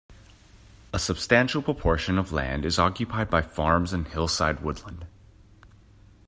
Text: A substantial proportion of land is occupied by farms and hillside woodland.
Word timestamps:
A 0.91 0.97
substantial 0.97 1.61
proportion 1.61 2.17
of 2.17 2.31
land 2.31 2.65
is 2.65 2.79
occupied 2.79 3.29
by 3.29 3.43
farms 3.43 3.93
and 3.93 4.07
hillside 4.07 4.61
woodland. 4.61 5.05